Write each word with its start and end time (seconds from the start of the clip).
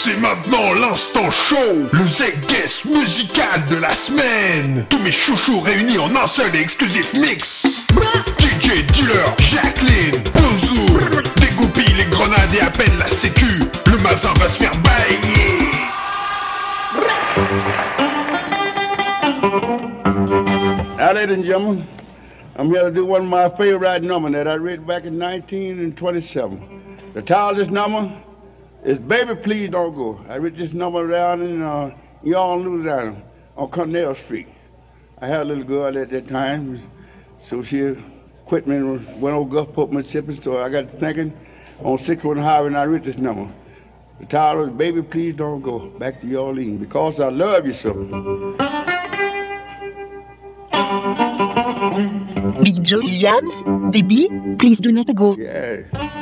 C'est 0.00 0.16
maintenant 0.20 0.74
l'instant 0.74 1.28
show 1.28 1.56
Le 1.92 2.06
Z-Guest 2.06 2.84
musical 2.84 3.64
de 3.68 3.74
la 3.74 3.92
semaine. 3.92 4.86
Tous 4.88 5.00
mes 5.00 5.10
chouchous 5.10 5.58
réunis 5.58 5.98
en 5.98 6.14
un 6.14 6.26
seul 6.28 6.54
et 6.54 6.60
exclusif 6.60 7.12
mix. 7.14 7.64
DJ 8.38 8.86
Dealer, 8.92 9.24
Jacqueline, 9.40 10.22
Bouzou 10.34 10.86
Dégoupille 11.40 11.96
les 11.96 12.04
grenades 12.12 12.54
et 12.54 12.60
appelle 12.60 12.96
la 12.96 13.08
sécu. 13.08 13.58
Le 13.86 13.98
mazin 14.04 14.32
va 14.38 14.46
se 14.46 14.58
faire 14.58 14.70
bailler 14.84 15.72
Now, 20.96 21.12
ladies 21.12 21.38
and 21.38 21.44
gentlemen, 21.44 21.84
I'm 22.56 22.68
here 22.68 22.84
to 22.84 22.92
do 22.92 23.04
one 23.04 23.22
of 23.22 23.28
my 23.28 23.48
favorite 23.48 24.04
numbers 24.04 24.30
that 24.30 24.46
I 24.46 24.58
wrote 24.58 24.86
back 24.86 25.06
in 25.06 25.18
1927. 25.18 26.60
The 27.14 27.22
title 27.22 27.50
of 27.50 27.56
this 27.56 27.68
number 27.68 28.12
is 28.84 28.98
Baby 28.98 29.34
Please 29.34 29.70
Don't 29.70 29.94
Go. 29.94 30.20
I 30.28 30.38
wrote 30.38 30.54
this 30.54 30.72
number 30.72 31.08
down 31.10 31.42
in 31.42 31.62
uh, 31.62 31.94
Yarn, 32.22 32.62
Louisiana 32.62 33.22
on 33.56 33.68
Cornell 33.68 34.14
Street. 34.14 34.46
I 35.20 35.26
had 35.26 35.42
a 35.42 35.44
little 35.44 35.64
girl 35.64 35.96
at 35.98 36.10
that 36.10 36.28
time, 36.28 36.80
so 37.40 37.62
she 37.62 37.96
quit 38.44 38.66
me 38.66 38.76
and 38.76 39.20
went 39.20 39.34
over 39.36 39.64
Gulfport, 39.64 39.90
Mississippi, 39.90 40.34
so 40.34 40.62
I 40.62 40.68
got 40.68 40.82
to 40.82 40.96
thinking 40.96 41.32
on 41.80 41.98
61 41.98 42.38
Highway 42.38 42.68
and 42.68 42.78
I 42.78 42.86
wrote 42.86 43.02
this 43.04 43.18
number. 43.18 43.52
The 44.20 44.26
title 44.26 44.64
is 44.64 44.70
Baby 44.70 45.02
Please 45.02 45.34
Don't 45.34 45.60
Go, 45.60 45.90
back 45.90 46.20
to 46.20 46.26
New 46.26 46.38
Orleans, 46.38 46.80
because 46.80 47.20
I 47.20 47.28
love 47.28 47.66
you 47.66 47.72
so. 47.72 47.92
Big 52.62 52.82
Joe 52.82 52.98
Williams, 52.98 53.62
Baby, 53.92 54.28
please 54.58 54.80
do 54.80 54.92
not 54.92 55.12
go. 55.14 55.36
Yeah. 55.36 56.17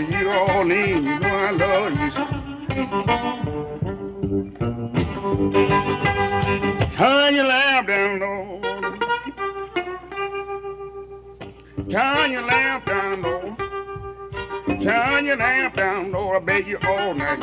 Back 0.00 0.10
to 0.10 0.18
New 0.18 0.28
Orleans. 0.30 1.06
You 1.06 1.18
know 1.18 1.28
I 1.28 1.50
love 1.52 2.00
you. 2.00 2.10
so. 2.10 2.24
Turn 6.90 7.34
your 7.34 7.44
lamp 7.46 7.88
down 7.88 8.20
low. 8.20 8.60
Turn 11.88 12.32
your 12.32 12.42
lamp 12.42 12.84
down 12.86 13.22
low. 13.22 13.56
Turn 14.80 15.24
your 15.24 15.36
lamp 15.36 15.76
down 15.76 16.12
low. 16.12 16.32
I 16.32 16.38
beg 16.40 16.66
you 16.66 16.78
all 16.84 17.14
night. 17.14 17.40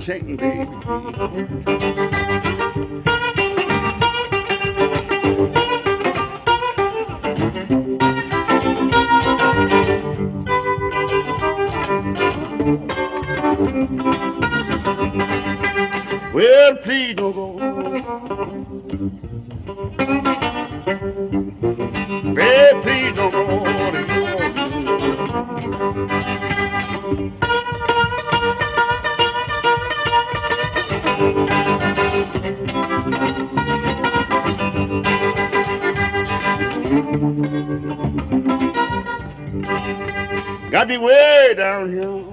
Chain, 0.00 0.36
baby. 0.36 0.64
Well, 16.32 16.76
please 16.76 17.14
don't 17.14 17.32
go. 17.32 17.58
Baby, 22.34 22.80
please 22.82 23.12
don't 23.16 23.32
go 23.32 23.77
Me 40.88 40.96
way 40.96 41.54
down 41.54 41.90
here. 41.90 42.24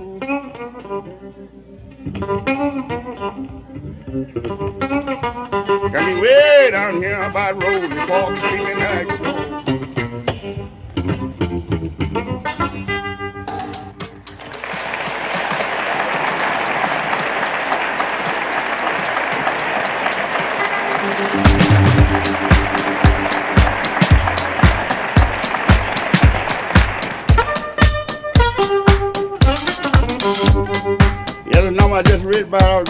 Got 5.91 6.07
me 6.07 6.21
way 6.21 6.69
down 6.71 6.95
here 6.95 7.29
by 7.33 7.51
road 7.51 7.91
and 7.91 8.39
singing 8.39 8.79
like 8.79 9.44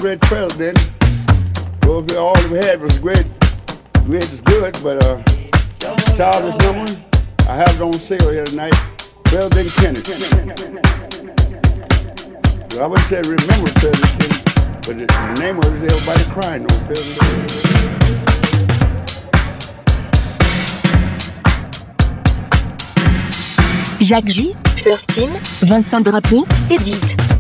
great 0.05 0.21
president. 0.21 0.77
If 1.81 2.15
all 2.15 2.35
we 2.51 2.57
had 2.59 2.79
was 2.79 2.99
great, 2.99 3.25
great 4.05 4.21
is 4.21 4.39
good, 4.39 4.77
but 4.83 5.03
uh, 5.03 5.17
childish 6.15 6.53
number, 6.61 6.85
I 7.49 7.55
have 7.55 7.73
it 7.73 7.81
on 7.81 7.91
sale 7.93 8.29
here 8.29 8.43
tonight. 8.43 8.75
President 9.23 9.73
Kennedy. 9.73 10.13
Well, 12.69 12.83
I 12.83 12.85
would 12.85 13.01
say 13.09 13.17
remember 13.25 13.71
President 13.81 14.13
Kennedy, 14.21 14.45
but 14.85 14.95
the, 15.01 15.07
name 15.41 15.57
of 15.57 15.65
it 15.73 15.91
everybody 15.91 16.23
crying 16.29 16.61
on 16.69 16.77
President. 16.85 17.25
Jacques 24.03 24.25
J, 24.25 24.53
Firstine, 24.83 25.33
Vincent 25.65 26.05
Drapeau, 26.05 26.45
Edith. 26.69 27.34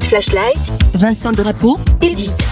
Flashlight, 0.00 0.58
Vincent 0.94 1.36
Drapeau, 1.36 1.78
Edith. 2.00 2.47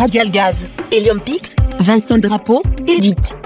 Radial 0.00 0.30
Gaz, 0.30 0.66
Helium 0.90 1.20
Pix, 1.20 1.54
Vincent 1.78 2.22
Drapeau, 2.22 2.62
Edith. 2.88 3.39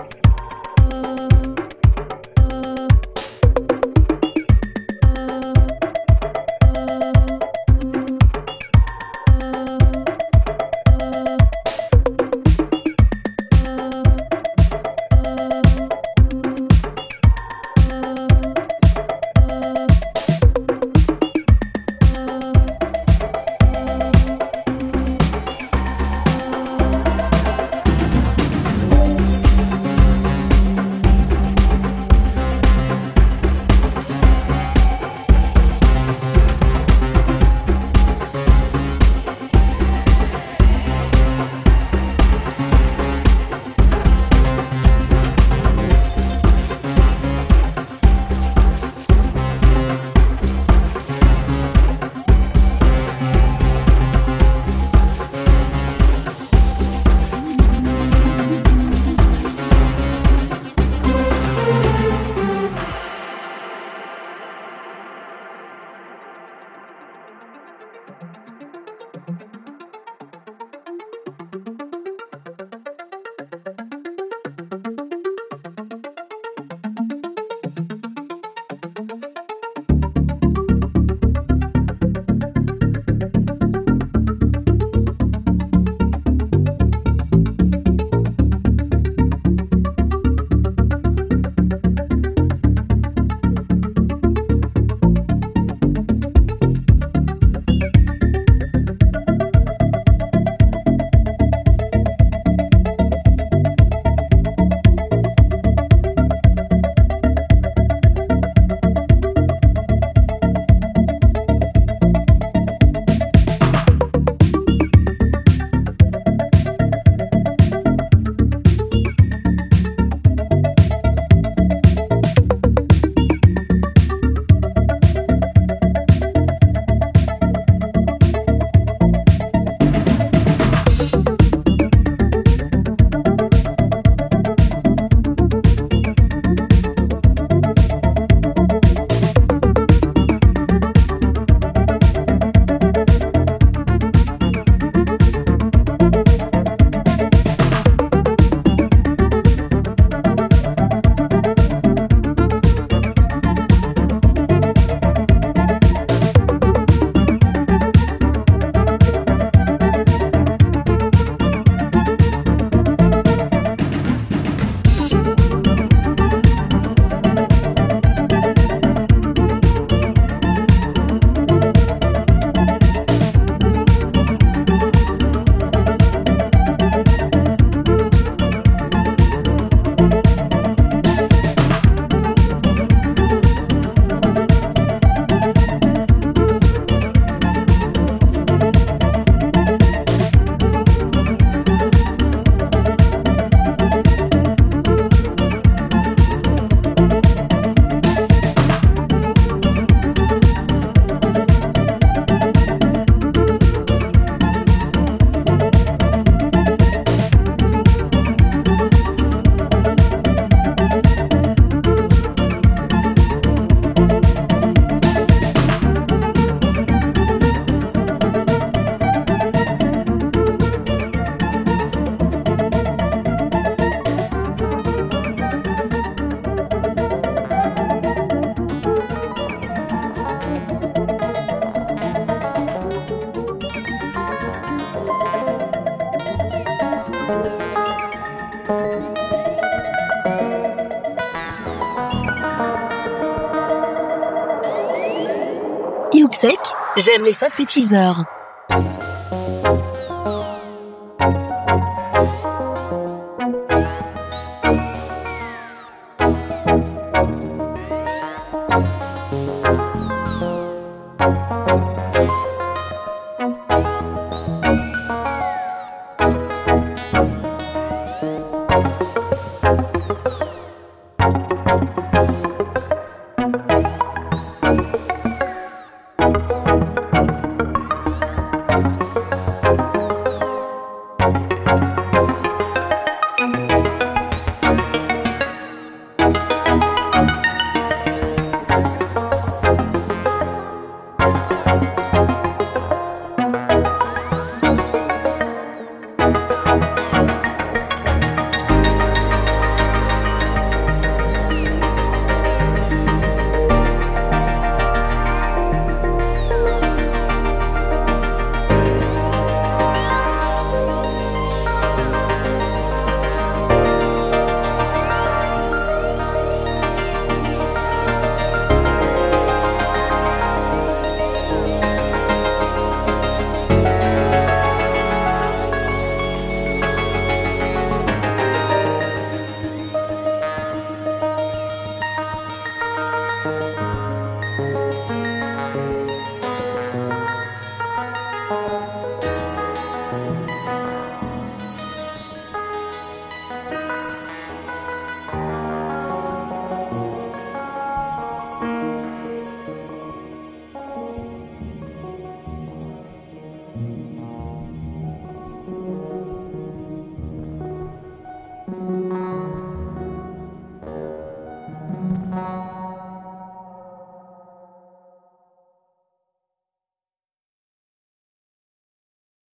J'aime 246.97 247.25
les 247.25 247.33
synthétiseurs. 247.33 248.25